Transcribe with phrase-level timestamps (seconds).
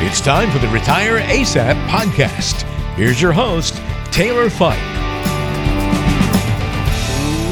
[0.00, 2.62] It's time for the Retire ASAP podcast.
[2.94, 3.74] Here's your host,
[4.12, 4.78] Taylor Fike.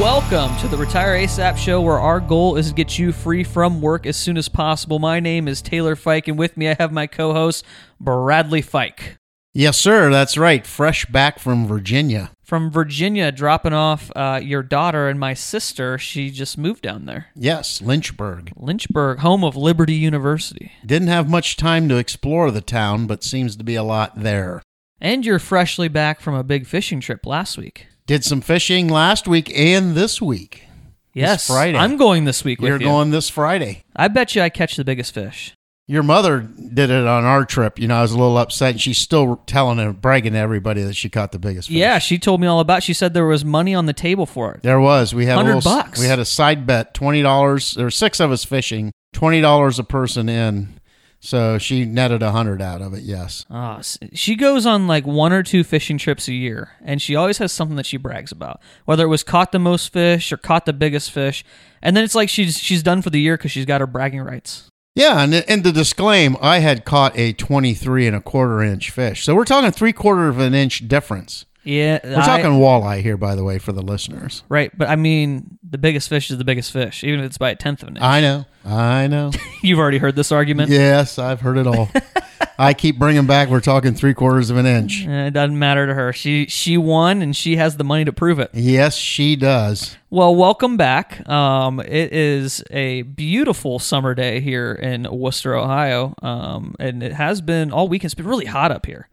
[0.00, 3.80] Welcome to the Retire ASAP show where our goal is to get you free from
[3.80, 5.01] work as soon as possible.
[5.01, 7.64] My name is Taylor Fike, and with me I have my co host,
[7.98, 9.18] Bradley Fike.
[9.52, 10.08] Yes, sir.
[10.08, 10.64] That's right.
[10.64, 12.30] Fresh back from Virginia.
[12.46, 15.98] From Virginia, dropping off uh, your daughter and my sister.
[15.98, 17.26] She just moved down there.
[17.34, 18.52] Yes, Lynchburg.
[18.54, 20.70] Lynchburg, home of Liberty University.
[20.86, 24.62] Didn't have much time to explore the town, but seems to be a lot there.
[25.01, 27.88] And you're freshly back from a big fishing trip last week.
[28.06, 30.68] Did some fishing last week and this week.
[31.12, 31.76] Yes, Friday.
[31.76, 32.87] I'm going this week with You're you.
[32.87, 33.82] going this Friday.
[33.96, 35.52] I bet you I catch the biggest fish.
[35.88, 37.78] Your mother did it on our trip.
[37.78, 38.72] You know, I was a little upset.
[38.72, 41.76] And she's still telling and bragging to everybody that she caught the biggest fish.
[41.76, 42.82] Yeah, she told me all about.
[42.82, 44.62] She said there was money on the table for it.
[44.62, 45.14] There was.
[45.14, 46.00] We had a 100 little, bucks.
[46.00, 47.74] We had a side bet, twenty dollars.
[47.74, 50.80] There were six of us fishing, twenty dollars a person in.
[51.20, 53.02] So she netted a hundred out of it.
[53.02, 53.46] Yes.
[53.50, 53.80] Ah,
[54.12, 57.52] she goes on like one or two fishing trips a year, and she always has
[57.52, 58.60] something that she brags about.
[58.84, 61.45] Whether it was caught the most fish or caught the biggest fish,
[61.80, 64.21] and then it's like she's she's done for the year because she's got her bragging
[64.21, 64.69] rights.
[64.97, 69.25] Yeah, and and to disclaim, I had caught a twenty-three and a quarter inch fish.
[69.25, 71.44] So we're talking three quarter of an inch difference.
[71.66, 74.44] Yeah, We're talking walleye here, by the way, for the listeners.
[74.48, 77.50] right, but I mean the biggest fish is the biggest fish, even if it's by
[77.50, 78.04] a tenth of an inch.
[78.04, 79.32] I know, I know.
[79.62, 80.70] You've already heard this argument.
[80.70, 81.91] yes, I've heard it all.
[82.59, 83.50] I keep bringing back.
[83.50, 85.04] We're talking three quarters of an inch.
[85.06, 86.12] It doesn't matter to her.
[86.14, 88.50] She she won, and she has the money to prove it.
[88.54, 89.97] Yes, she does.
[90.09, 91.28] Well, welcome back.
[91.28, 97.41] Um, it is a beautiful summer day here in Wooster, Ohio, um, and it has
[97.42, 98.04] been all week.
[98.04, 99.09] It's been really hot up here.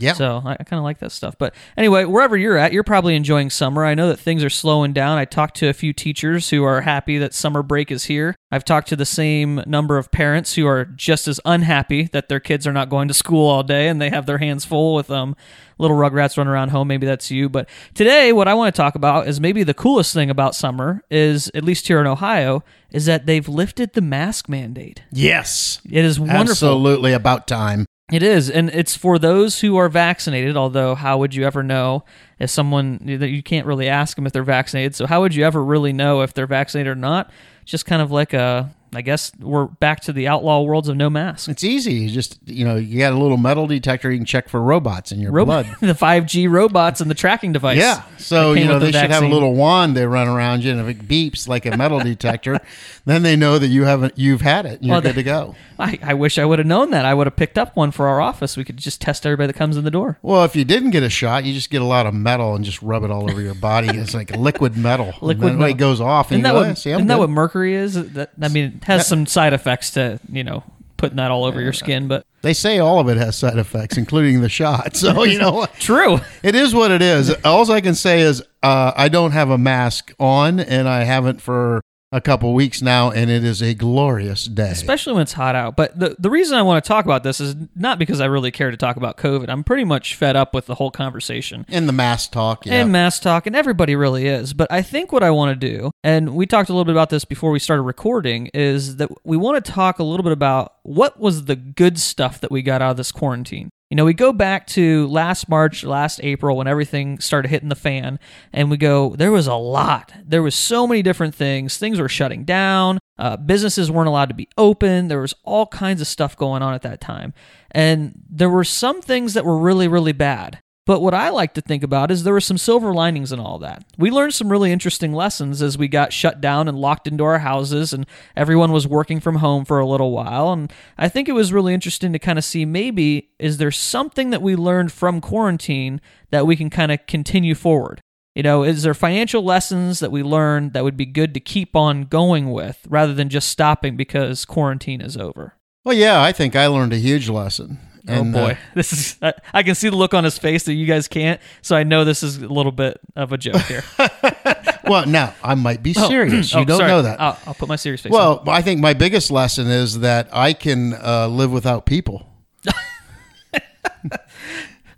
[0.00, 0.12] Yeah.
[0.14, 1.36] So I, I kind of like that stuff.
[1.38, 3.84] But anyway, wherever you're at, you're probably enjoying summer.
[3.84, 5.18] I know that things are slowing down.
[5.18, 8.34] I talked to a few teachers who are happy that summer break is here.
[8.50, 12.40] I've talked to the same number of parents who are just as unhappy that their
[12.40, 15.10] kids are not going to school all day and they have their hands full with
[15.10, 15.36] um,
[15.78, 16.88] little rugrats running around home.
[16.88, 17.48] Maybe that's you.
[17.48, 21.02] But today, what I want to talk about is maybe the coolest thing about summer
[21.10, 25.02] is, at least here in Ohio, is that they've lifted the mask mandate.
[25.12, 25.80] yes.
[25.84, 26.40] It is wonderful.
[26.40, 27.86] Absolutely about time.
[28.10, 30.56] It is, and it's for those who are vaccinated.
[30.56, 32.04] Although, how would you ever know
[32.38, 34.94] if someone that you can't really ask them if they're vaccinated?
[34.94, 37.30] So, how would you ever really know if they're vaccinated or not?
[37.66, 41.10] Just kind of like a, I guess we're back to the outlaw worlds of no
[41.10, 41.48] mask.
[41.48, 41.94] It's easy.
[41.94, 44.10] You just you know you got a little metal detector.
[44.10, 45.76] You can check for robots in your Robot, blood.
[45.80, 47.78] the five G robots and the tracking device.
[47.78, 48.02] Yeah.
[48.16, 50.80] So, you know, the they should have a little wand they run around you, and
[50.80, 52.58] if it beeps like a metal detector,
[53.04, 55.22] then they know that you haven't you've had it and you're Well, good the- to
[55.22, 55.54] go.
[55.80, 57.04] I, I wish I would have known that.
[57.04, 58.56] I would have picked up one for our office.
[58.56, 60.18] We could just test everybody that comes in the door.
[60.22, 62.64] Well, if you didn't get a shot, you just get a lot of metal and
[62.64, 63.96] just rub it all over your body.
[63.96, 65.14] It's like liquid metal.
[65.22, 65.76] Liquid then it metal.
[65.76, 67.94] goes off, and Isn't that go, what, "Eh, see, isn't that what mercury is?
[68.14, 70.62] That, I mean, has some side effects to you know
[70.96, 73.96] putting that all over your skin, but They say all of it has side effects,
[73.96, 74.96] including the shot.
[74.96, 75.74] So you know what?
[75.74, 76.18] true.
[76.42, 77.30] It is what it is.
[77.44, 81.40] All I can say is uh, I don't have a mask on, and I haven't
[81.40, 84.70] for a couple weeks now, and it is a glorious day.
[84.70, 85.76] especially when it's hot out.
[85.76, 88.50] But the the reason I want to talk about this is not because I really
[88.50, 89.48] care to talk about COVID.
[89.48, 91.66] I'm pretty much fed up with the whole conversation.
[91.68, 92.74] And the mask talk, yeah.
[92.80, 94.54] And mass talk, and everybody really is.
[94.54, 97.10] But I think what I want to do, and we talked a little bit about
[97.10, 100.74] this before we started recording, is that we want to talk a little bit about
[100.88, 103.68] what was the good stuff that we got out of this quarantine.
[103.90, 107.74] You know, we go back to last March, last April, when everything started hitting the
[107.74, 108.18] fan,
[108.54, 110.14] and we go, there was a lot.
[110.24, 111.76] There was so many different things.
[111.76, 112.98] Things were shutting down.
[113.18, 115.08] Uh, businesses weren't allowed to be open.
[115.08, 117.34] There was all kinds of stuff going on at that time.
[117.70, 120.60] And there were some things that were really, really bad.
[120.88, 123.58] But what I like to think about is there were some silver linings in all
[123.58, 123.84] that.
[123.98, 127.40] We learned some really interesting lessons as we got shut down and locked into our
[127.40, 130.50] houses, and everyone was working from home for a little while.
[130.50, 134.30] And I think it was really interesting to kind of see maybe is there something
[134.30, 136.00] that we learned from quarantine
[136.30, 138.00] that we can kind of continue forward?
[138.34, 141.76] You know, is there financial lessons that we learned that would be good to keep
[141.76, 145.52] on going with rather than just stopping because quarantine is over?
[145.84, 147.78] well, yeah, I think I learned a huge lesson.
[148.08, 150.64] And, oh boy, uh, this is I, I can see the look on his face
[150.64, 153.60] that you guys can't, so I know this is a little bit of a joke
[153.62, 153.84] here.
[154.86, 156.52] well, now I might be serious.
[156.54, 156.88] you Oh, don't sorry.
[156.90, 157.20] know that.
[157.20, 158.12] I'll, I'll put my serious face.
[158.12, 158.18] on.
[158.18, 162.24] well, I think my biggest lesson is that I can uh, live without people.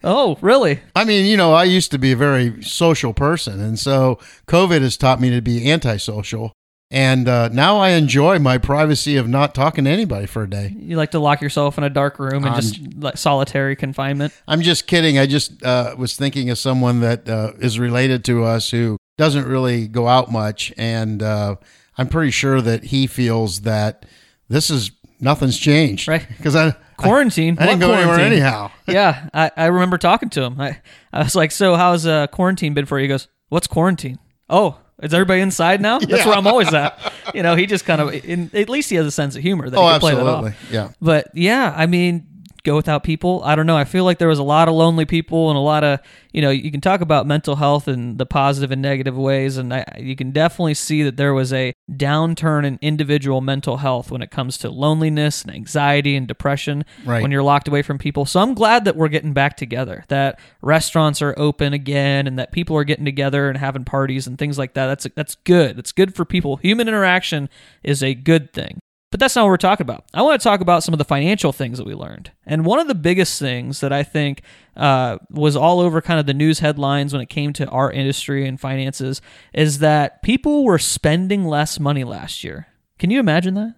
[0.05, 0.81] oh really?
[0.95, 4.81] I mean, you know, I used to be a very social person, and so COVID
[4.83, 6.53] has taught me to be antisocial.
[6.93, 10.75] And uh, now I enjoy my privacy of not talking to anybody for a day.
[10.77, 14.33] You like to lock yourself in a dark room and I'm- just like solitary confinement?
[14.49, 15.17] I'm just kidding.
[15.19, 19.47] I just uh, was thinking of someone that uh, is related to us who doesn't
[19.47, 21.57] really go out much, and uh,
[21.97, 24.05] I'm pretty sure that he feels that
[24.49, 24.91] this is
[25.21, 26.27] nothing's changed, Right.
[26.39, 27.57] Because I quarantine.
[27.61, 28.71] I didn't What go anywhere anyhow.
[28.89, 30.61] yeah, I, I remember talking to him.
[30.61, 30.81] I,
[31.13, 34.79] I was like, "So how's uh, quarantine been for you?" He goes, "What's quarantine?" Oh,
[35.03, 35.99] is everybody inside now?
[35.99, 36.99] That's where I'm always at.
[37.35, 39.69] You know, he just kind of, in, at least he has a sense of humor
[39.71, 40.51] that Oh, he can play that absolutely.
[40.51, 40.73] off.
[40.73, 40.91] Yeah.
[41.01, 42.27] But yeah, I mean,
[42.63, 43.43] go without people.
[43.45, 43.77] I don't know.
[43.77, 46.01] I feel like there was a lot of lonely people and a lot of,
[46.33, 49.73] you know, you can talk about mental health in the positive and negative ways, and
[49.75, 54.23] I, you can definitely see that there was a downturn in individual mental health when
[54.23, 57.23] it comes to loneliness and anxiety and depression Right.
[57.23, 58.27] when you're locked away from people.
[58.27, 62.53] So I'm glad that we're getting back together, that restaurants are open again, and that
[62.53, 64.87] people are getting together and having parties and things like that.
[64.87, 65.79] That's that's good.
[65.79, 66.57] It's good for people.
[66.57, 67.49] Human interaction
[67.83, 68.79] is a good thing.
[69.11, 70.05] But that's not what we're talking about.
[70.15, 72.31] I want to talk about some of the financial things that we learned.
[72.47, 74.43] And one of the biggest things that I think
[74.77, 78.47] uh, was all over kind of the news headlines when it came to our industry
[78.47, 79.21] and finances
[79.53, 82.69] is that people were spending less money last year.
[83.01, 83.75] Can you imagine that?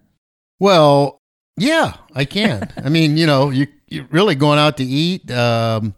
[0.59, 1.19] Well,
[1.57, 2.71] yeah, I can.
[2.83, 5.31] I mean, you know, you you really going out to eat.
[5.31, 5.95] Um,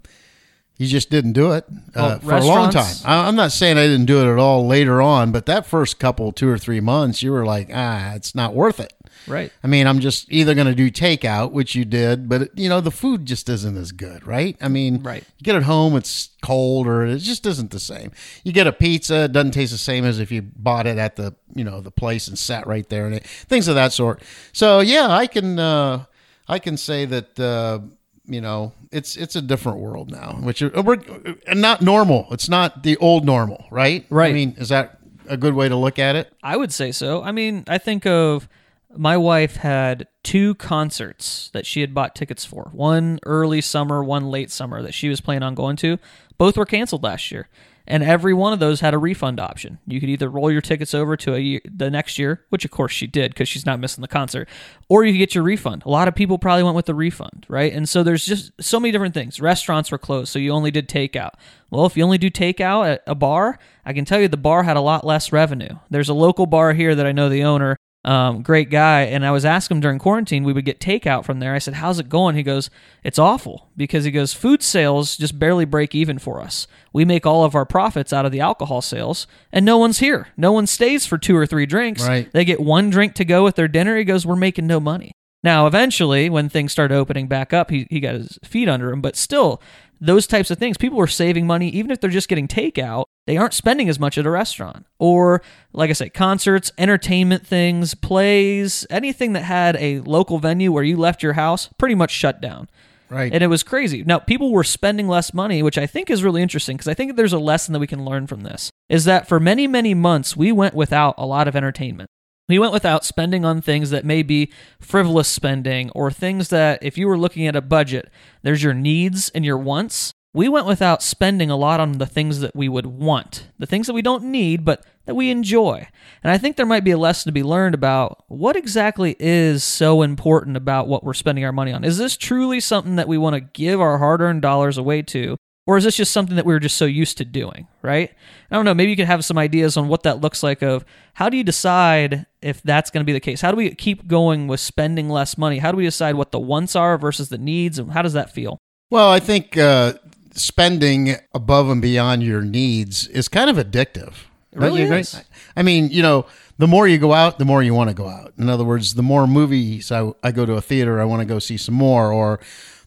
[0.77, 1.65] you just didn't do it
[1.95, 2.95] uh, Oh, for a long time.
[3.05, 5.99] I, I'm not saying I didn't do it at all later on, but that first
[5.99, 8.93] couple, two or three months, you were like, ah, it's not worth it.
[9.27, 9.51] Right.
[9.63, 12.81] I mean, I'm just either going to do takeout, which you did, but you know,
[12.81, 14.55] the food just isn't as good, right?
[14.61, 15.23] I mean, Right.
[15.37, 18.11] you get it home, it's cold, or it just isn't the same.
[18.43, 21.15] You get a pizza, it doesn't taste the same as if you bought it at
[21.15, 24.21] the you know the place and sat right there, and it, things of that sort.
[24.53, 26.05] So yeah, I can uh,
[26.47, 27.79] I can say that uh,
[28.27, 30.99] you know it's it's a different world now, which uh, we're
[31.47, 32.27] and not normal.
[32.31, 34.05] It's not the old normal, right?
[34.09, 34.29] Right.
[34.29, 36.31] I mean, is that a good way to look at it?
[36.43, 37.23] I would say so.
[37.23, 38.47] I mean, I think of
[38.97, 42.69] my wife had two concerts that she had bought tickets for.
[42.73, 45.97] One early summer, one late summer that she was planning on going to.
[46.37, 47.47] Both were canceled last year.
[47.87, 49.77] And every one of those had a refund option.
[49.85, 52.71] You could either roll your tickets over to a year, the next year, which of
[52.71, 54.49] course she did because she's not missing the concert,
[54.89, 55.83] or you could get your refund.
[55.85, 57.71] A lot of people probably went with the refund, right?
[57.71, 59.39] And so there's just so many different things.
[59.39, 61.33] Restaurants were closed, so you only did takeout.
[61.69, 64.63] Well, if you only do takeout at a bar, I can tell you the bar
[64.63, 65.77] had a lot less revenue.
[65.91, 69.01] There's a local bar here that I know the owner, um, great guy.
[69.01, 71.55] And I was asking him during quarantine, we would get takeout from there.
[71.55, 72.35] I said, How's it going?
[72.35, 72.69] He goes,
[73.03, 76.67] It's awful because he goes, Food sales just barely break even for us.
[76.93, 80.27] We make all of our profits out of the alcohol sales, and no one's here.
[80.37, 82.07] No one stays for two or three drinks.
[82.07, 82.31] Right.
[82.31, 83.97] They get one drink to go with their dinner.
[83.97, 85.11] He goes, We're making no money.
[85.43, 88.99] Now, eventually, when things started opening back up, he, he got his feet under him,
[88.99, 89.61] but still,
[89.99, 93.37] those types of things, people were saving money, even if they're just getting takeout, they
[93.37, 94.85] aren't spending as much at a restaurant.
[94.99, 95.41] Or,
[95.73, 100.97] like I say, concerts, entertainment things, plays, anything that had a local venue where you
[100.97, 102.69] left your house pretty much shut down.
[103.09, 103.31] Right.
[103.31, 104.03] And it was crazy.
[104.03, 107.15] Now, people were spending less money, which I think is really interesting because I think
[107.15, 108.71] there's a lesson that we can learn from this.
[108.89, 112.09] Is that for many, many months, we went without a lot of entertainment.
[112.47, 116.95] We went without spending on things that may be frivolous spending or things that, if
[116.95, 118.11] you were looking at a budget,
[118.43, 120.13] there's your needs and your wants.
[120.31, 123.87] We went without spending a lot on the things that we would want, the things
[123.87, 125.87] that we don't need, but that we enjoy.
[126.23, 129.63] And I think there might be a lesson to be learned about what exactly is
[129.63, 131.83] so important about what we're spending our money on.
[131.83, 135.37] Is this truly something that we want to give our hard earned dollars away to?
[135.67, 138.13] Or is this just something that we were just so used to doing, right?
[138.51, 138.75] I don't know.
[138.75, 140.61] Maybe you could have some ideas on what that looks like.
[140.61, 140.85] Of
[141.15, 143.41] how do you decide if that's going to be the case?
[143.41, 145.57] How do we keep going with spending less money?
[145.57, 148.31] How do we decide what the wants are versus the needs, and how does that
[148.31, 148.59] feel?
[148.91, 149.93] Well, I think uh,
[150.33, 154.13] spending above and beyond your needs is kind of addictive.
[154.53, 155.21] Really is.
[155.57, 158.07] I mean, you know, the more you go out, the more you want to go
[158.07, 158.33] out.
[158.37, 161.25] In other words, the more movies I, I go to a theater, I want to
[161.25, 162.39] go see some more, or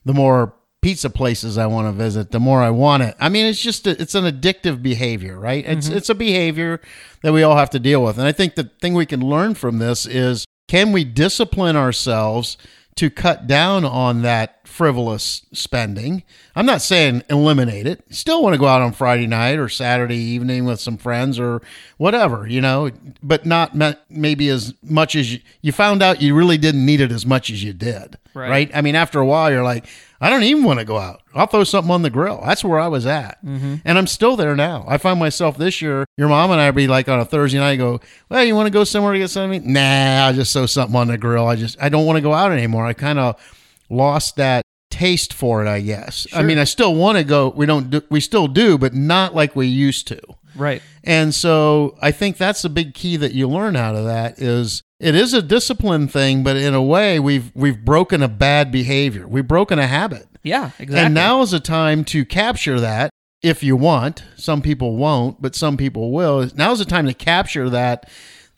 [0.05, 3.17] the more pizza places I want to visit, the more I want it.
[3.19, 5.65] I mean, it's just a, it's an addictive behavior, right?
[5.67, 5.97] It's mm-hmm.
[5.97, 6.81] it's a behavior
[7.23, 8.19] that we all have to deal with.
[8.19, 12.57] And I think the thing we can learn from this is can we discipline ourselves
[12.99, 16.25] to cut down on that frivolous spending.
[16.57, 18.03] I'm not saying eliminate it.
[18.11, 21.63] Still want to go out on Friday night or Saturday evening with some friends or
[21.97, 22.91] whatever, you know,
[23.23, 23.73] but not
[24.11, 27.51] maybe as much as you, you found out you really didn't need it as much
[27.51, 28.19] as you did.
[28.35, 28.51] Right.
[28.51, 28.71] Right.
[28.75, 29.87] I mean, after a while, you're like,
[30.21, 31.23] I don't even want to go out.
[31.35, 32.43] I'll throw something on the grill.
[32.45, 33.45] That's where I was at.
[33.45, 33.77] Mm-hmm.
[33.85, 34.85] And I'm still there now.
[34.89, 37.77] I find myself this year, your mom and I be like on a Thursday night,
[37.77, 39.73] go, well, you want to go somewhere to get something?
[39.73, 41.47] Nah, I'll just throw something on the grill.
[41.47, 42.85] I just, I don't want to go out anymore.
[42.85, 43.41] I kind of
[43.89, 46.27] lost that taste for it, I guess.
[46.33, 47.51] I mean, I still want to go.
[47.51, 50.21] We don't do, we still do, but not like we used to.
[50.57, 50.83] Right.
[51.05, 54.83] And so I think that's the big key that you learn out of that is
[55.01, 59.27] it is a discipline thing, but in a way we've we've broken a bad behavior.
[59.27, 60.27] We've broken a habit.
[60.43, 60.71] Yeah.
[60.79, 60.99] Exactly.
[60.99, 63.11] And now is a time to capture that
[63.43, 64.25] if you want.
[64.37, 66.49] Some people won't, but some people will.
[66.55, 68.09] Now is the time to capture that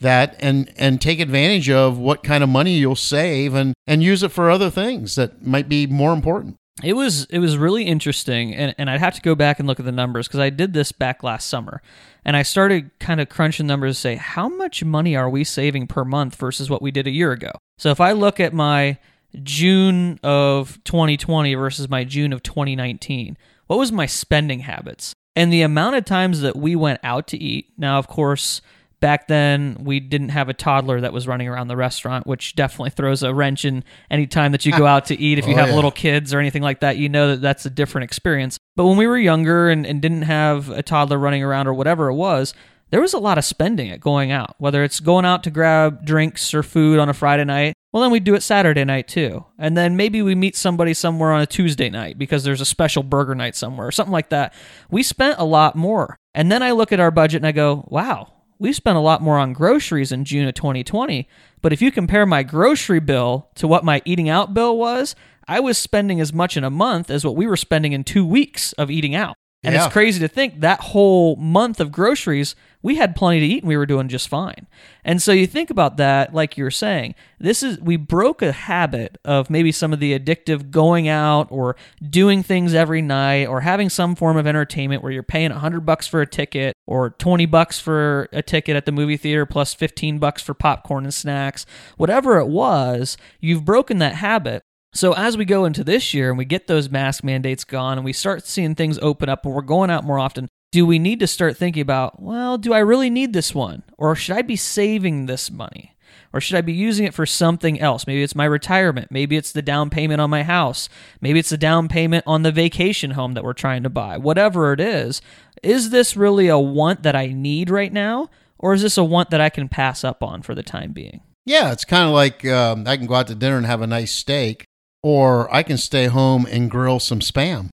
[0.00, 4.23] that and and take advantage of what kind of money you'll save and and use
[4.23, 6.56] it for other things that might be more important.
[6.82, 9.78] It was it was really interesting, and, and I'd have to go back and look
[9.78, 11.82] at the numbers because I did this back last summer,
[12.24, 15.86] and I started kind of crunching numbers to say how much money are we saving
[15.86, 17.52] per month versus what we did a year ago.
[17.78, 18.98] So if I look at my
[19.42, 23.36] June of 2020 versus my June of 2019,
[23.66, 25.14] what was my spending habits?
[25.36, 27.72] And the amount of times that we went out to eat.
[27.78, 28.60] Now, of course,
[29.00, 32.90] back then we didn't have a toddler that was running around the restaurant which definitely
[32.90, 35.57] throws a wrench in any time that you go out to eat if you Oh,
[35.57, 35.75] have yeah.
[35.75, 38.59] little kids or anything like that you know that that's a different experience.
[38.76, 42.09] But when we were younger and, and didn't have a toddler running around or whatever
[42.09, 42.54] it was
[42.90, 46.04] there was a lot of spending at going out whether it's going out to grab
[46.04, 47.75] drinks or food on a friday night.
[47.92, 49.45] Well then we'd do it saturday night too.
[49.59, 53.02] And then maybe we meet somebody somewhere on a tuesday night because there's a special
[53.02, 54.52] burger night somewhere or something like that.
[54.90, 56.16] We spent a lot more.
[56.35, 59.22] And then i look at our budget and i go wow we spent a lot
[59.22, 61.26] more on groceries in June of 2020.
[61.62, 65.16] But if you compare my grocery bill to what my eating out bill was,
[65.48, 68.24] I was spending as much in a month as what we were spending in two
[68.24, 69.34] weeks of eating out.
[69.62, 69.84] And Yeah.
[69.84, 73.68] it's crazy to think that whole month of groceries, we had plenty to eat and
[73.68, 74.66] we were doing just fine.
[75.04, 78.52] And so you think about that, like you were saying, this is, we broke a
[78.52, 81.76] habit of maybe some of the addictive going out or
[82.08, 86.06] doing things every night or having some form of entertainment where you're paying 100 bucks
[86.06, 90.18] for a ticket or 20 bucks for a ticket at the movie theater plus 15
[90.18, 91.66] bucks for popcorn and snacks.
[91.98, 94.62] Whatever it was, you've broken that habit.
[94.92, 98.04] So as we go into this year and we get those mask mandates gone and
[98.04, 101.20] we start seeing things open up and we're going out more often, do we need
[101.20, 103.82] to start thinking about, well, do I really need this one?
[103.99, 105.97] Or should I be saving this money?
[106.32, 108.06] Or should I be using it for something else?
[108.06, 109.11] Maybe it's my retirement.
[109.11, 110.88] Maybe it's the down payment on my house.
[111.20, 114.16] Maybe it's the down payment on the vacation home that we're trying to buy.
[114.16, 115.20] Whatever it is,
[115.62, 118.30] is this really a want that I need right now?
[118.59, 121.23] Or is this a want that I can pass up on for the time being?
[121.47, 123.87] Yeah, it's kind of like um, I can go out to dinner and have a
[123.87, 124.66] nice steak,
[125.02, 127.69] or I can stay home and grill some spam.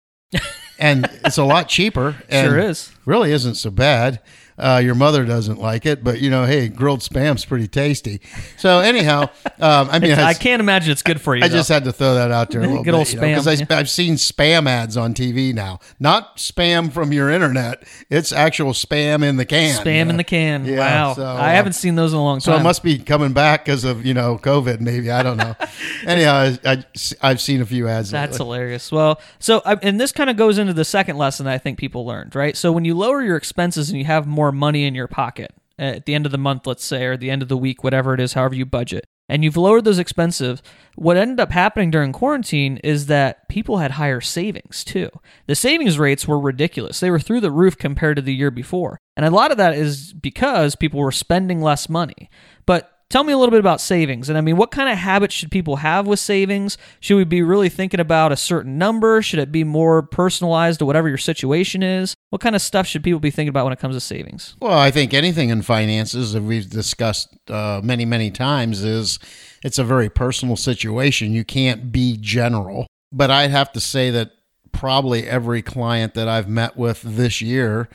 [0.79, 2.15] and it's a lot cheaper.
[2.29, 2.91] And Sure is.
[3.05, 4.19] Really isn't so bad.
[4.57, 8.21] Uh, your mother doesn't like it, but you know, hey, grilled spam's pretty tasty.
[8.57, 9.23] So anyhow,
[9.59, 11.43] um, I mean, I I, can't imagine it's good for you.
[11.43, 13.35] I just had to throw that out there a little Good bit, old you know,
[13.35, 17.83] 'cause spam, I, I've seen spam ads on TV now, not spam from your internet.
[18.09, 19.77] It's actual spam in the can.
[19.77, 20.65] Spam you in the can.
[20.65, 21.13] Yeah, wow.
[21.15, 22.53] so, I uh, haven't seen those in a long time.
[22.53, 24.79] So it must be coming back because of you know COVID.
[24.79, 25.55] Maybe I don't know.
[26.07, 26.85] Anyhow, I,
[27.21, 28.09] I have seen a few ads.
[28.09, 28.45] That's lately.
[28.45, 28.91] hilarious.
[28.91, 31.77] Well, so I- and this kind of goes into the second lesson that I think
[31.77, 32.55] people learned, right?
[32.55, 36.05] So when you lower your expenses and you have more money in your pocket at
[36.05, 38.19] the end of the month, let's say, or the end of the week, whatever it
[38.19, 40.61] is, however you budget, and you've lowered those expenses,
[40.95, 45.09] what ended up happening during quarantine is that people had higher savings too.
[45.47, 46.99] The savings rates were ridiculous.
[46.99, 48.99] They were through the roof compared to the year before.
[49.17, 52.29] And a lot of that is because people were spending less money.
[52.65, 54.29] But tell me a little bit about savings.
[54.29, 56.77] And I mean, what kind of habits should people have with savings?
[56.99, 59.21] Should we be really thinking about a certain number?
[59.21, 62.15] Should it be more personalized to whatever your situation is?
[62.29, 64.55] What kind of stuff should people be thinking about when it comes to savings?
[64.59, 69.19] Well, I think anything in finances that we've discussed uh, many, many times is
[69.63, 71.33] it's a very personal situation.
[71.33, 72.87] You can't be general.
[73.11, 74.31] But I'd have to say that
[74.71, 77.87] probably every client that I've met with this year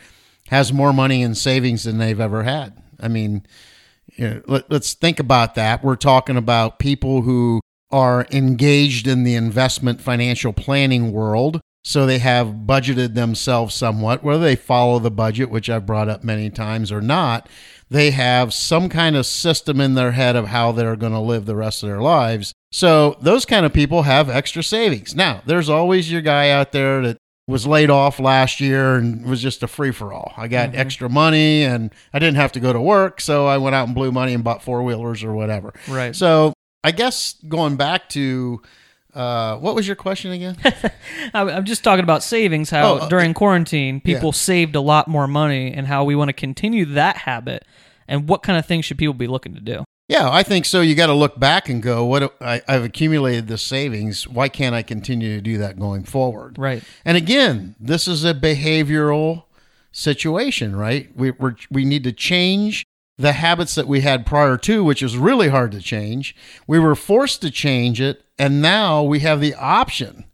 [0.49, 2.83] has more money in savings than they've ever had.
[2.99, 3.47] I mean,
[4.17, 5.83] you know, let, let's think about that.
[5.85, 11.61] We're talking about people who are engaged in the investment financial planning world.
[11.83, 16.23] So they have budgeted themselves somewhat, whether they follow the budget, which I've brought up
[16.23, 17.49] many times, or not.
[17.89, 21.47] They have some kind of system in their head of how they're going to live
[21.47, 22.53] the rest of their lives.
[22.71, 25.17] So those kind of people have extra savings.
[25.17, 27.17] Now, there's always your guy out there that
[27.51, 30.33] was laid off last year and was just a free for all.
[30.37, 33.75] I got extra money and I didn't have to go to work, so I went
[33.75, 35.75] out and blew money and bought four wheelers or whatever.
[35.89, 36.15] Right.
[36.17, 36.53] So
[36.83, 38.63] I guess going back to
[39.13, 40.57] uh, what was your question again?
[41.35, 45.09] I- I'm just talking about savings, how Oh, uh, during quarantine, people saved a lot
[45.09, 47.65] more money, and how we want to continue that habit,
[48.07, 49.85] and what kind of things should people be looking to do?
[50.11, 50.81] Yeah, I think so.
[50.81, 54.27] You got to look back and go, what I, I've accumulated this savings.
[54.27, 56.59] Why can't I continue to do that going forward?
[56.59, 56.83] Right.
[57.05, 59.45] And again, this is a behavioral
[59.93, 61.17] situation, right?
[61.17, 62.85] We we're, we need to change
[63.19, 66.35] the habits that we had prior to, which is really hard to change.
[66.67, 70.25] We were forced to change it, and now we have the option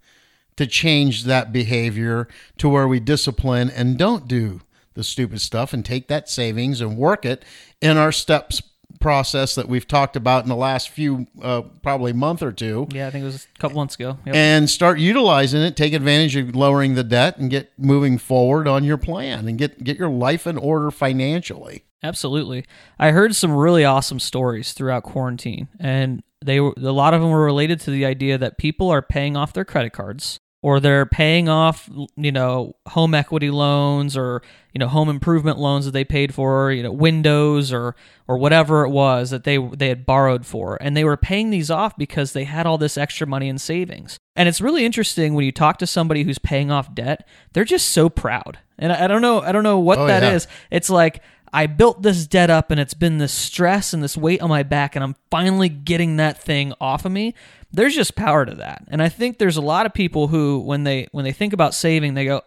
[0.57, 4.63] to change that behavior to where we discipline and don't do
[4.95, 7.45] the stupid stuff and take that savings and work it
[7.83, 8.63] in our steps
[9.07, 13.07] process that we've talked about in the last few uh, probably month or two Yeah,
[13.07, 14.19] I think it was a couple months ago.
[14.27, 14.35] Yep.
[14.35, 15.77] and start utilizing it.
[15.77, 19.85] Take advantage of lowering the debt and get moving forward on your plan and get
[19.85, 21.85] get your life in order financially.
[22.03, 22.65] Absolutely.
[22.99, 27.31] I heard some really awesome stories throughout quarantine, and they were a lot of them
[27.31, 31.07] were related to the idea that people are paying off their credit cards or they're
[31.07, 34.43] paying off, you know, home equity loans or
[34.73, 37.95] you know home improvement loans that they paid for, you know, windows or
[38.27, 41.71] or whatever it was that they they had borrowed for, and they were paying these
[41.71, 44.19] off because they had all this extra money in savings.
[44.35, 47.91] And it's really interesting when you talk to somebody who's paying off debt; they're just
[47.91, 48.59] so proud.
[48.77, 50.33] And I, I don't know, I don't know what Oh, that yeah.
[50.33, 50.49] is.
[50.73, 51.23] It's like
[51.57, 54.63] I built this debt up and it's been this stress and this weight on my
[54.63, 57.33] back and I'm finally getting that thing off of me.
[57.73, 58.85] There's just power to that.
[58.89, 61.73] And I think there's a lot of people who when they when they think about
[61.73, 62.43] saving, they go,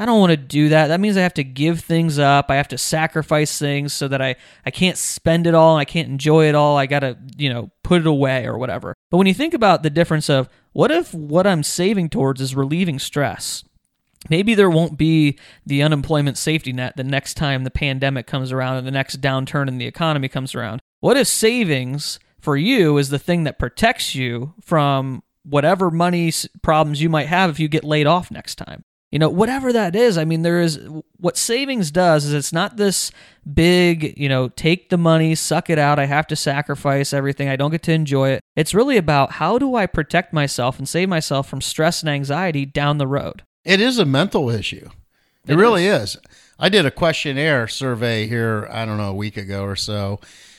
[0.00, 0.88] I don't want to do that.
[0.88, 2.46] That means I have to give things up.
[2.50, 4.34] I have to sacrifice things so that I
[4.66, 6.76] I can't spend it all I can't enjoy it all.
[6.76, 8.94] I got to, you know, put it away or whatever.
[9.12, 12.56] But when you think about the difference of what if what I'm saving towards is
[12.56, 13.62] relieving stress?
[14.28, 18.76] Maybe there won't be the unemployment safety net the next time the pandemic comes around
[18.76, 20.80] and the next downturn in the economy comes around.
[21.00, 27.00] What if savings for you is the thing that protects you from whatever money problems
[27.00, 28.84] you might have if you get laid off next time?
[29.10, 30.78] You know, whatever that is, I mean, there is
[31.16, 33.10] what savings does is it's not this
[33.52, 37.56] big, you know, take the money, suck it out, I have to sacrifice everything, I
[37.56, 38.40] don't get to enjoy it.
[38.54, 42.64] It's really about how do I protect myself and save myself from stress and anxiety
[42.64, 43.42] down the road.
[43.70, 44.90] It is a mental issue.
[45.46, 46.16] It, It really is.
[46.58, 50.18] I did a questionnaire survey here, I don't know, a week ago or so,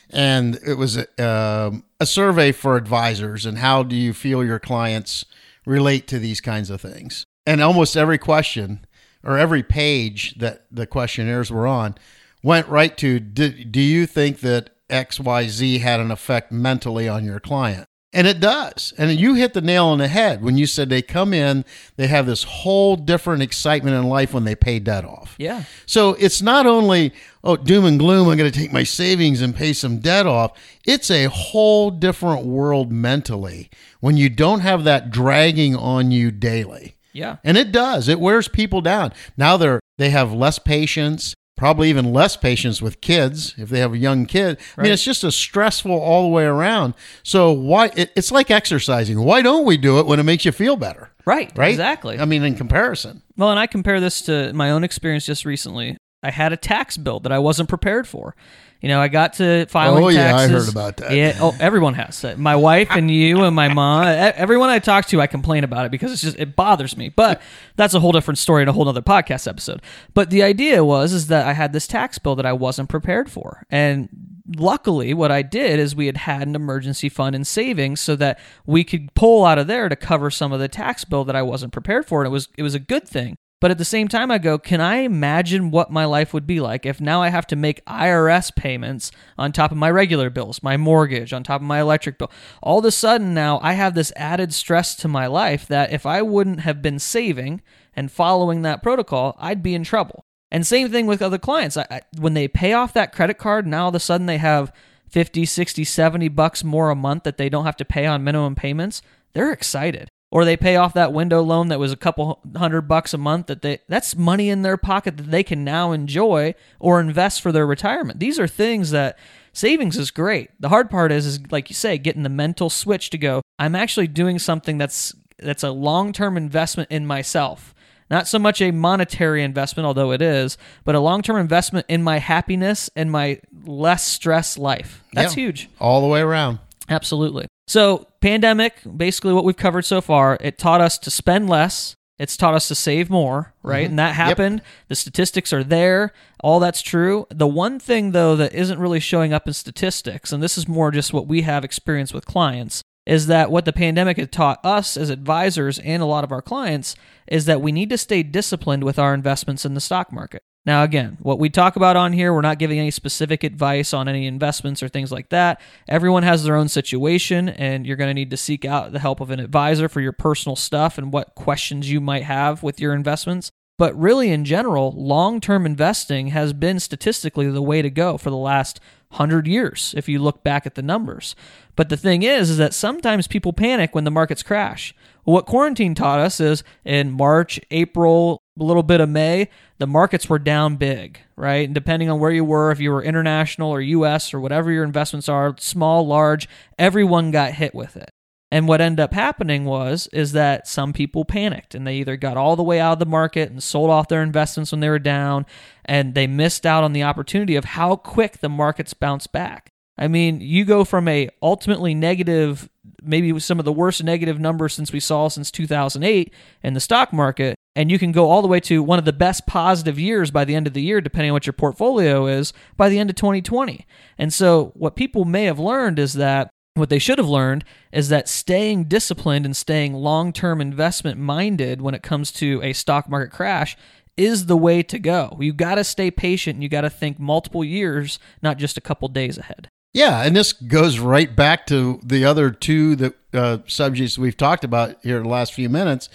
[0.09, 5.25] and it was um, a survey for advisors and how do you feel your clients
[5.65, 7.25] relate to these kinds of things.
[7.45, 8.85] And almost every question
[9.25, 11.95] or every page that the questionnaires were on
[12.41, 17.41] went right to do, do you think that XYZ had an effect mentally on your
[17.41, 17.87] client?
[18.13, 18.93] And it does.
[18.97, 21.63] And you hit the nail on the head when you said they come in,
[21.95, 25.35] they have this whole different excitement in life when they pay debt off.
[25.37, 25.63] Yeah.
[25.85, 29.55] So it's not only, oh, doom and gloom, I'm going to take my savings and
[29.55, 30.51] pay some debt off.
[30.85, 33.69] It's a whole different world mentally
[34.01, 36.97] when you don't have that dragging on you daily.
[37.13, 37.37] Yeah.
[37.45, 38.09] And it does.
[38.09, 39.13] It wears people down.
[39.37, 43.93] Now they're they have less patience, probably even less patience with kids if they have
[43.93, 44.57] a young kid.
[44.79, 46.95] I mean, it's just a stressful all the way around.
[47.21, 49.23] So why it, it's like exercising.
[49.23, 51.11] Why don't we do it when it makes you feel better?
[51.23, 51.55] Right.
[51.55, 51.69] Right?
[51.69, 52.17] Exactly.
[52.17, 53.21] I mean, in comparison.
[53.37, 55.97] well, and I compare this to my own experience just recently.
[56.23, 58.35] I had a tax bill that I wasn't prepared for.
[58.81, 60.17] You know, I got to filing taxes.
[60.17, 61.11] Oh, yeah, I heard about that.
[61.11, 62.23] Yeah, oh, everyone has.
[62.23, 65.85] Uh, my wife and you and my mom, everyone I talk to, I complain about
[65.85, 67.09] it because it's just it bothers me.
[67.09, 67.41] But
[67.75, 69.83] that's a whole different story and a whole other podcast episode.
[70.15, 73.29] But the idea was is that I had this tax bill that I wasn't prepared
[73.29, 74.09] for, and
[74.57, 78.39] luckily, what I did is we had had an emergency fund in savings so that
[78.65, 81.43] we could pull out of there to cover some of the tax bill that I
[81.43, 83.37] wasn't prepared for, and it was it was a good thing.
[83.61, 86.59] But at the same time, I go, can I imagine what my life would be
[86.59, 90.63] like if now I have to make IRS payments on top of my regular bills,
[90.63, 92.31] my mortgage, on top of my electric bill?
[92.63, 96.07] All of a sudden, now I have this added stress to my life that if
[96.07, 97.61] I wouldn't have been saving
[97.95, 100.25] and following that protocol, I'd be in trouble.
[100.49, 101.77] And same thing with other clients.
[101.77, 104.39] I, I, when they pay off that credit card, now all of a sudden they
[104.39, 104.73] have
[105.09, 108.55] 50, 60, 70 bucks more a month that they don't have to pay on minimum
[108.55, 109.03] payments.
[109.33, 110.09] They're excited.
[110.33, 113.47] Or they pay off that window loan that was a couple hundred bucks a month
[113.47, 117.51] that they that's money in their pocket that they can now enjoy or invest for
[117.51, 118.19] their retirement.
[118.19, 119.19] These are things that
[119.51, 120.49] savings is great.
[120.59, 123.75] The hard part is is like you say getting the mental switch to go, I'm
[123.75, 127.75] actually doing something that's that's a long-term investment in myself.
[128.09, 132.03] Not so much a monetary investment, although it is, but a long term investment in
[132.03, 135.03] my happiness and my less stress life.
[135.13, 135.43] That's Yeah.
[135.43, 135.69] huge.
[135.79, 136.59] All the way around.
[136.89, 137.47] Absolutely.
[137.67, 141.95] So, pandemic, basically what we've covered so far, it taught us to spend less.
[142.19, 143.85] It's taught us to save more, right?
[143.85, 143.91] Mm-hmm.
[143.93, 144.61] And that happened.
[144.89, 146.13] The statistics are there.
[146.43, 147.25] All that's true.
[147.31, 150.91] The one thing, though, that isn't really showing up in statistics, and this is more
[150.91, 154.97] just what we have experience with clients, is that what the pandemic has taught us
[154.97, 158.83] as advisors and a lot of our clients is that we need to stay disciplined
[158.83, 160.43] with our investments in the stock market.
[160.63, 164.07] Now, again, what we talk about on here, we're not giving any specific advice on
[164.07, 165.59] any investments or things like that.
[165.89, 169.21] Everyone has their own situation, and you're going to need to seek out the help
[169.21, 172.93] of an advisor for your personal stuff and what questions you might have with your
[172.93, 173.51] investments.
[173.79, 178.29] But really, in general, long term investing has been statistically the way to go for
[178.29, 178.79] the last
[179.13, 181.35] hundred years, if you look back at the numbers.
[181.75, 184.93] But the thing is, is that sometimes people panic when the markets crash.
[185.23, 190.27] What quarantine taught us is in March, April, a little bit of May, the markets
[190.27, 191.65] were down big, right?
[191.65, 194.83] And depending on where you were, if you were international or US or whatever your
[194.83, 198.09] investments are, small, large, everyone got hit with it.
[198.53, 202.35] And what ended up happening was is that some people panicked and they either got
[202.35, 204.99] all the way out of the market and sold off their investments when they were
[204.99, 205.45] down
[205.85, 209.69] and they missed out on the opportunity of how quick the markets bounce back.
[209.97, 212.69] I mean, you go from a ultimately negative,
[213.01, 216.33] maybe some of the worst negative numbers since we saw since 2008
[216.63, 219.13] in the stock market, and you can go all the way to one of the
[219.13, 222.53] best positive years by the end of the year, depending on what your portfolio is,
[222.77, 223.85] by the end of 2020.
[224.17, 228.09] And so, what people may have learned is that what they should have learned is
[228.09, 233.09] that staying disciplined and staying long term investment minded when it comes to a stock
[233.09, 233.77] market crash
[234.17, 235.37] is the way to go.
[235.39, 238.81] You got to stay patient and you got to think multiple years, not just a
[238.81, 239.69] couple days ahead.
[239.93, 244.63] Yeah, and this goes right back to the other two that uh, subjects we've talked
[244.63, 246.07] about here in the last few minutes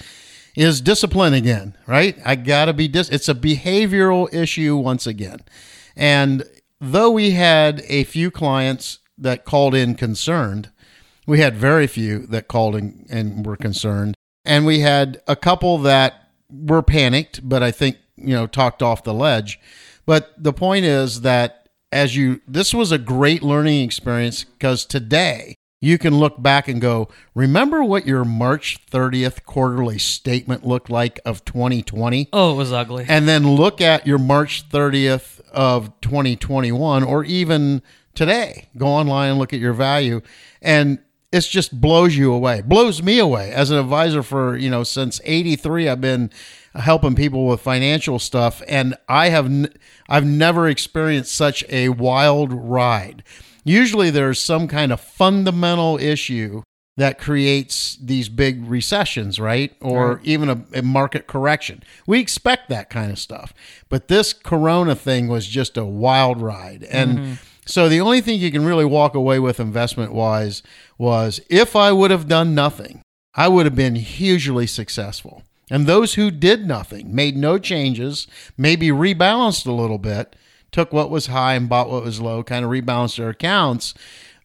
[0.57, 2.19] is discipline again, right?
[2.25, 5.41] I got to be dis- it's a behavioral issue once again.
[5.95, 6.45] And
[6.81, 10.71] though we had a few clients that called in concerned,
[11.27, 14.15] we had very few that called in and were concerned,
[14.45, 19.05] and we had a couple that were panicked, but I think, you know, talked off
[19.05, 19.61] the ledge.
[20.07, 25.55] But the point is that as you this was a great learning experience because today
[25.81, 31.21] you can look back and go, remember what your March 30th quarterly statement looked like
[31.25, 32.29] of 2020?
[32.33, 33.05] Oh, it was ugly.
[33.09, 37.83] And then look at your March 30th of 2021 or even
[38.15, 38.69] today.
[38.77, 40.23] Go online and look at your value
[40.63, 40.99] and
[41.33, 42.63] it just blows you away.
[42.63, 46.31] Blows me away as an advisor for, you know, since 83 I've been
[46.75, 49.75] helping people with financial stuff and I have n-
[50.09, 53.23] I've never experienced such a wild ride.
[53.67, 56.63] Usually there's some kind of fundamental issue
[56.97, 59.75] that creates these big recessions, right?
[59.81, 60.25] Or right.
[60.25, 61.83] even a, a, market correction.
[62.07, 63.53] We expect that kind of stuff.
[63.89, 66.85] But this corona thing was just a wild ride.
[66.85, 67.33] And mm-hmm.
[67.67, 70.63] so the only thing you can really walk away with investment wise
[70.97, 73.03] was if I would have done nothing,
[73.35, 75.43] I would have been hugely successful.
[75.71, 80.37] And those who did nothing, made no changes, maybe rebalanced a little bit,
[80.73, 83.95] took what was high and bought what was low, kind of rebalanced their accounts,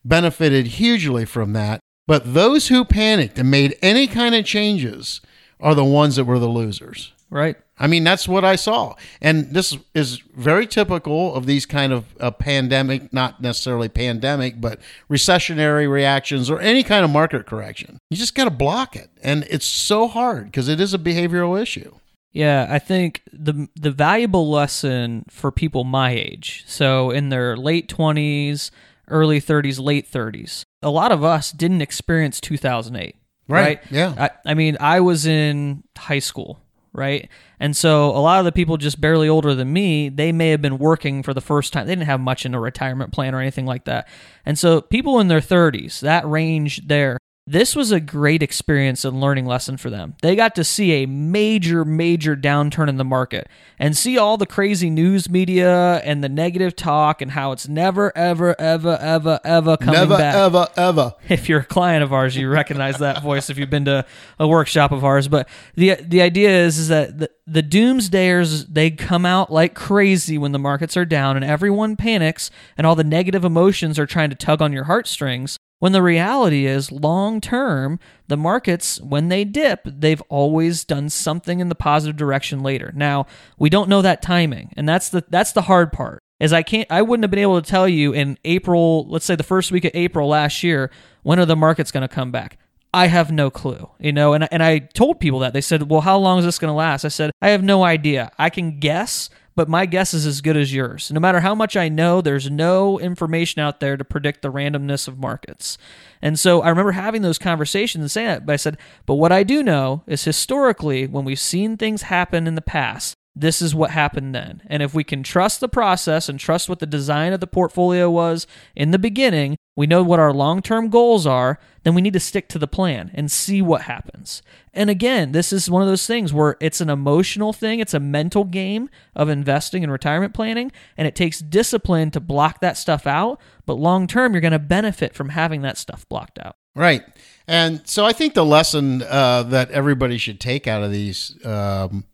[0.03, 1.79] benefited hugely from that.
[2.07, 5.21] But those who panicked and made any kind of changes
[5.59, 7.13] are the ones that were the losers.
[7.29, 7.55] Right.
[7.79, 8.95] I mean, that's what I saw.
[9.21, 14.79] And this is very typical of these kind of uh, pandemic, not necessarily pandemic, but
[15.09, 17.97] recessionary reactions or any kind of market correction.
[18.09, 19.09] You just got to block it.
[19.23, 21.95] And it's so hard because it is a behavioral issue.
[22.31, 27.89] Yeah, I think the the valuable lesson for people my age, so in their late
[27.89, 28.71] 20s,
[29.09, 33.15] early 30s, late 30s, a lot of us didn't experience 2008.
[33.47, 33.61] Right.
[33.61, 33.79] right?
[33.91, 34.13] Yeah.
[34.17, 36.61] I, I mean, I was in high school
[36.93, 37.29] right?
[37.59, 40.61] And so a lot of the people just barely older than me, they may have
[40.61, 41.87] been working for the first time.
[41.87, 44.07] They didn't have much in a retirement plan or anything like that.
[44.45, 47.17] And so people in their 30s, that range there,
[47.47, 50.15] this was a great experience and learning lesson for them.
[50.21, 53.49] They got to see a major, major downturn in the market
[53.79, 58.15] and see all the crazy news media and the negative talk and how it's never,
[58.15, 60.35] ever, ever, ever, ever coming never, back.
[60.35, 61.15] Never, ever, ever.
[61.29, 64.05] If you're a client of ours, you recognize that voice if you've been to
[64.37, 65.27] a workshop of ours.
[65.27, 70.37] But the the idea is, is that the, the doomsdayers, they come out like crazy
[70.37, 74.29] when the markets are down and everyone panics and all the negative emotions are trying
[74.29, 75.57] to tug on your heartstrings.
[75.81, 81.59] When the reality is, long term, the markets, when they dip, they've always done something
[81.59, 82.91] in the positive direction later.
[82.95, 83.25] Now,
[83.57, 86.21] we don't know that timing, and that's the that's the hard part.
[86.39, 89.35] Is I can't I wouldn't have been able to tell you in April, let's say
[89.35, 90.91] the first week of April last year,
[91.23, 92.59] when are the markets going to come back?
[92.93, 95.53] I have no clue, you know, and and I told people that.
[95.53, 97.83] They said, "Well, how long is this going to last?" I said, "I have no
[97.83, 98.31] idea.
[98.37, 101.11] I can guess, but my guess is as good as yours.
[101.11, 105.07] No matter how much I know, there's no information out there to predict the randomness
[105.07, 105.77] of markets.
[106.21, 109.31] And so I remember having those conversations and saying that, but I said, but what
[109.31, 113.73] I do know is historically, when we've seen things happen in the past, this is
[113.73, 114.61] what happened then.
[114.67, 118.09] And if we can trust the process and trust what the design of the portfolio
[118.09, 122.13] was in the beginning, we know what our long term goals are, then we need
[122.13, 124.41] to stick to the plan and see what happens.
[124.73, 127.99] And again, this is one of those things where it's an emotional thing, it's a
[127.99, 133.07] mental game of investing and retirement planning, and it takes discipline to block that stuff
[133.07, 133.39] out.
[133.65, 136.57] But long term, you're going to benefit from having that stuff blocked out.
[136.75, 137.03] Right.
[137.47, 142.05] And so I think the lesson uh, that everybody should take out of these um,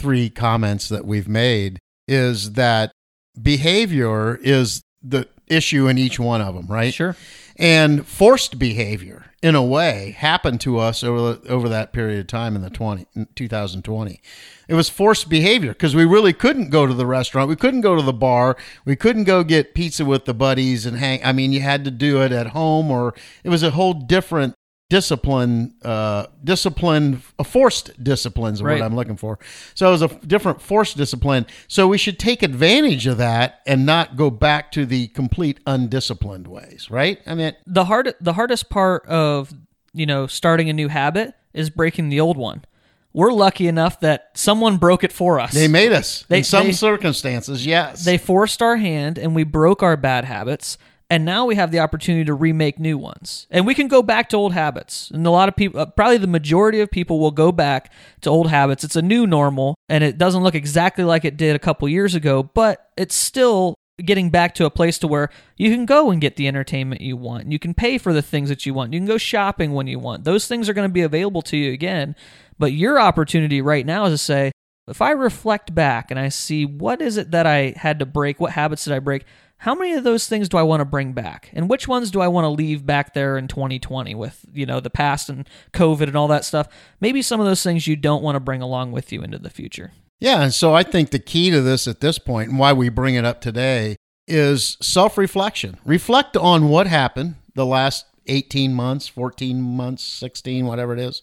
[0.00, 2.92] three comments that we've made is that
[3.40, 6.94] behavior is the issue in each one of them, right?
[6.94, 7.16] Sure.
[7.56, 12.56] And forced behavior, in a way, happened to us over over that period of time
[12.56, 14.20] in the 20, 2020.
[14.66, 17.96] It was forced behavior because we really couldn't go to the restaurant, we couldn't go
[17.96, 21.22] to the bar, we couldn't go get pizza with the buddies and hang.
[21.22, 24.54] I mean, you had to do it at home, or it was a whole different
[24.90, 28.78] discipline, uh, discipline, a forced discipline is Right.
[28.80, 29.38] what I'm looking for.
[29.74, 31.46] So it was a different forced discipline.
[31.68, 36.46] So we should take advantage of that and not go back to the complete undisciplined
[36.48, 37.18] ways, right?
[37.26, 39.54] I mean, the hard the hardest part of
[39.94, 42.64] you know starting a new habit is breaking the old one.
[43.12, 45.52] We're lucky enough that someone broke it for us.
[45.52, 48.04] they made us They- in some they- circumstances, yes.
[48.04, 50.78] They forced our hand and we broke our bad habits.
[51.10, 53.48] And now we have the opportunity to remake new ones.
[53.50, 55.10] And we can go back to old habits.
[55.10, 58.30] And a lot of people, uh, probably the majority of people, will go back to
[58.30, 58.84] old habits.
[58.84, 62.14] It's a new normal and it doesn't look exactly like it did a couple years
[62.14, 66.20] ago, but it's still getting back to a place to where you can go and
[66.20, 67.50] get the entertainment you want.
[67.50, 68.92] You can pay for the things that you want.
[68.92, 70.22] You can go shopping when you want.
[70.22, 72.14] Those things are going to be available to you again.
[72.56, 74.52] But your opportunity right now is to say,
[74.86, 78.40] if I reflect back and I see what is it that I had to break,
[78.40, 79.24] what habits did I break,
[79.60, 81.50] how many of those things do I want to bring back?
[81.52, 84.80] And which ones do I want to leave back there in 2020 with, you know,
[84.80, 86.66] the past and COVID and all that stuff?
[86.98, 89.50] Maybe some of those things you don't want to bring along with you into the
[89.50, 89.92] future.
[90.18, 92.88] Yeah, and so I think the key to this at this point and why we
[92.88, 93.96] bring it up today
[94.26, 95.78] is self-reflection.
[95.84, 101.20] Reflect on what happened the last 18 months, 14 months, 16, whatever it is.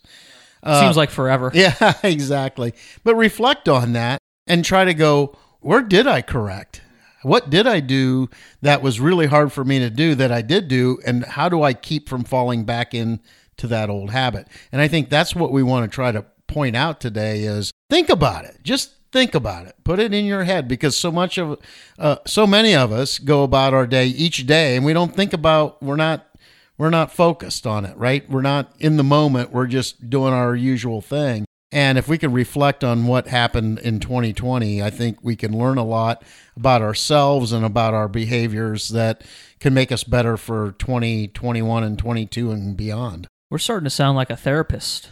[0.61, 1.51] Uh, Seems like forever.
[1.55, 2.75] Yeah, exactly.
[3.03, 6.81] But reflect on that and try to go, where did I correct?
[7.27, 8.29] What did I do
[8.61, 10.97] that was really hard for me to do that I did do?
[11.05, 14.47] And how do I keep from falling back into that old habit?
[14.71, 18.07] And I think that's what we want to try to point out today is think
[18.09, 18.59] about it.
[18.63, 19.75] Just think about it.
[19.83, 21.59] Put it in your head because so much of,
[21.99, 25.33] uh, so many of us go about our day each day and we don't think
[25.33, 26.23] about, we're not
[26.77, 28.29] we're not focused on it, right?
[28.29, 29.51] We're not in the moment.
[29.51, 31.45] We're just doing our usual thing.
[31.71, 35.77] And if we can reflect on what happened in 2020, I think we can learn
[35.77, 36.23] a lot
[36.55, 39.23] about ourselves and about our behaviors that
[39.59, 43.27] can make us better for 2021 and 22 and beyond.
[43.49, 45.09] We're starting to sound like a therapist.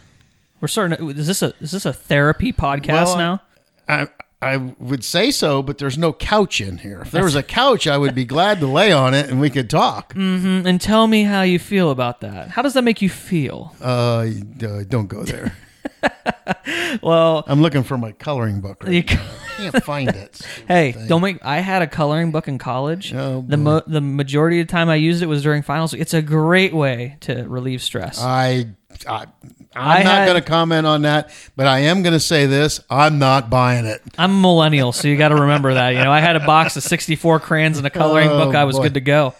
[0.60, 3.42] We're starting to, is this a is this a therapy podcast Well, now?
[3.88, 4.08] I
[4.40, 7.02] I would say so, but there's no couch in here.
[7.02, 9.50] If there was a couch, I would be glad to lay on it and we
[9.50, 10.14] could talk.
[10.14, 12.48] Mm, and tell me how you feel about that.
[12.48, 13.74] How does that make you feel?
[13.80, 14.28] Uh,
[14.62, 15.54] uh, don't go there.
[17.02, 18.84] Well, I'm looking for my coloring book.
[18.84, 19.22] Right you, now.
[19.58, 20.40] I can't find it.
[20.66, 21.44] Hey, don't make.
[21.44, 23.14] I had a coloring book in college.
[23.14, 25.94] Oh, the mo- the majority of the time I used it was during finals.
[25.94, 28.20] It's a great way to relieve stress.
[28.20, 28.68] I,
[29.06, 29.26] I
[29.74, 32.80] I I'm not going to comment on that, but I am going to say this:
[32.88, 34.02] I'm not buying it.
[34.16, 35.90] I'm a millennial, so you got to remember that.
[35.90, 38.54] You know, I had a box of 64 crayons and a coloring Oh, book.
[38.54, 38.84] I was boy.
[38.84, 39.34] good to go.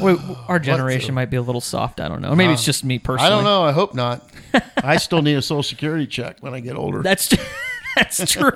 [0.00, 2.00] Wait, our generation might be a little soft.
[2.00, 2.30] I don't know.
[2.30, 3.26] Or maybe it's just me personally.
[3.26, 3.62] I don't know.
[3.62, 4.28] I hope not.
[4.76, 7.02] I still need a social security check when I get older.
[7.02, 7.34] That's
[7.96, 8.52] that's true.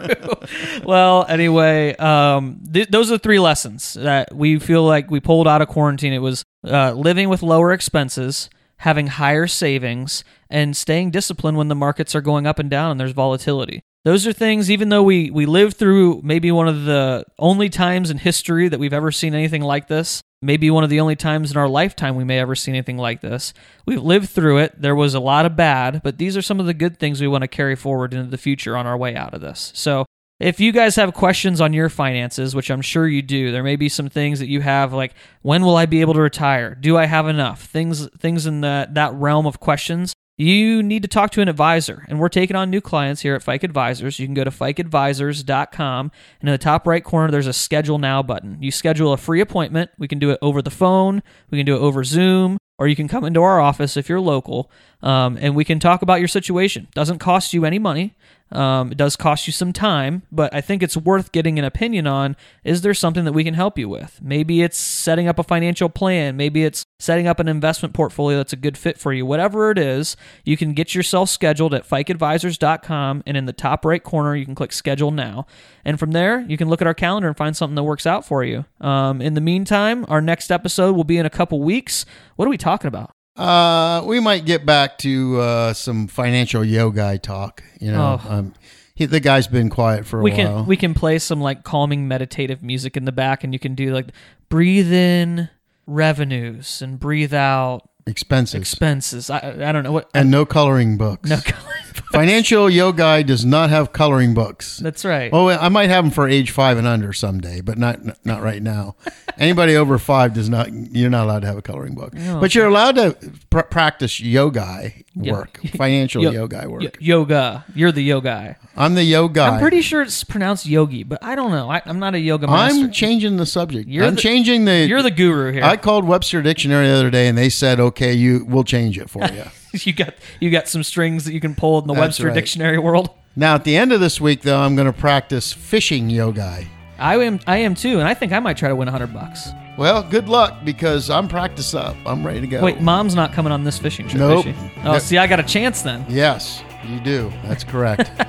[0.84, 5.62] well, anyway, um, th- those are three lessons that we feel like we pulled out
[5.62, 6.12] of quarantine.
[6.12, 11.74] It was uh, living with lower expenses, having higher savings, and staying disciplined when the
[11.74, 13.82] markets are going up and down and there's volatility.
[14.04, 18.10] Those are things, even though we, we lived through maybe one of the only times
[18.10, 21.50] in history that we've ever seen anything like this, maybe one of the only times
[21.50, 23.54] in our lifetime we may ever see anything like this.
[23.86, 24.78] We've lived through it.
[24.80, 27.28] There was a lot of bad, but these are some of the good things we
[27.28, 29.72] want to carry forward into the future on our way out of this.
[29.74, 30.04] So,
[30.40, 33.76] if you guys have questions on your finances, which I'm sure you do, there may
[33.76, 36.74] be some things that you have like when will I be able to retire?
[36.74, 37.64] Do I have enough?
[37.64, 40.12] Things things in that that realm of questions.
[40.36, 43.42] You need to talk to an advisor, and we're taking on new clients here at
[43.44, 44.18] Fike Advisors.
[44.18, 48.20] You can go to fikeadvisors.com, and in the top right corner, there's a schedule now
[48.20, 48.60] button.
[48.60, 49.92] You schedule a free appointment.
[49.96, 52.96] We can do it over the phone, we can do it over Zoom, or you
[52.96, 54.72] can come into our office if you're local,
[55.04, 56.88] um, and we can talk about your situation.
[56.94, 58.14] Doesn't cost you any money.
[58.50, 62.06] Um, it does cost you some time, but I think it's worth getting an opinion
[62.06, 62.36] on.
[62.62, 64.20] Is there something that we can help you with?
[64.22, 66.36] Maybe it's setting up a financial plan.
[66.36, 69.26] Maybe it's setting up an investment portfolio that's a good fit for you.
[69.26, 74.02] Whatever it is, you can get yourself scheduled at fikeadvisors.com, and in the top right
[74.02, 75.46] corner, you can click schedule now.
[75.84, 78.24] And from there, you can look at our calendar and find something that works out
[78.24, 78.64] for you.
[78.80, 82.06] Um, in the meantime, our next episode will be in a couple weeks.
[82.36, 83.10] What are we talking about?
[83.36, 87.62] Uh, we might get back to uh, some financial yoga talk.
[87.80, 88.30] You know, Oh.
[88.32, 88.54] um,
[88.94, 90.24] he, the guy's been quiet for a while.
[90.24, 90.56] we while.
[90.58, 93.74] can we can play some like calming meditative music in the back and you can
[93.74, 94.06] do like
[94.48, 95.48] breathe in
[95.86, 101.28] revenues and breathe out Expenses expenses i, I don't know what and no coloring books.
[101.30, 102.08] no coloring books.
[102.10, 104.78] Financial Yo Guy does not have coloring books.
[104.78, 105.30] That's right.
[105.32, 108.62] Oh, I might have them for age five and under someday, but not not right
[108.62, 108.94] now.
[109.38, 110.72] Anybody over five does not.
[110.72, 113.16] You're not allowed to have a coloring book, but you're allowed to
[113.50, 116.82] pr- practice yoga work, financial Yo- work.
[116.82, 117.64] Y- yoga.
[117.74, 118.56] You're the guy.
[118.76, 119.42] I'm the yoga.
[119.42, 121.68] I'm pretty sure it's pronounced yogi, but I don't know.
[121.70, 122.84] I, I'm not a yoga master.
[122.84, 123.88] I'm changing the subject.
[123.88, 124.86] You're I'm the- changing the.
[124.86, 125.64] You're the guru here.
[125.64, 129.08] I called Webster Dictionary the other day, and they said, "Okay, you we'll change it
[129.10, 132.00] for you." you got you got some strings that you can pull in the That's
[132.18, 132.34] Webster right.
[132.34, 133.10] Dictionary world.
[133.36, 136.64] now, at the end of this week, though, I'm going to practice fishing yoga.
[136.98, 139.48] I am I am too, and I think I might try to win hundred bucks.
[139.76, 141.96] Well, good luck because I'm practiced up.
[142.06, 142.62] I'm ready to go.
[142.62, 144.46] Wait, mom's not coming on this fishing trip, Nope.
[144.46, 144.70] is she?
[144.84, 145.02] Oh, Yep.
[145.02, 146.06] see, I got a chance then.
[146.08, 147.32] Yes, you do.
[147.44, 148.10] That's correct.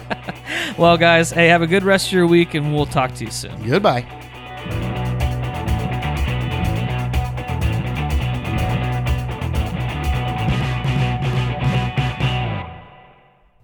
[0.77, 3.31] Well, guys, hey, have a good rest of your week, and we'll talk to you
[3.31, 3.65] soon.
[3.67, 4.01] Goodbye.